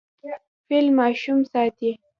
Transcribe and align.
فیل 0.67 0.87
ماشوم 0.99 1.39
ساتي. 1.53 1.91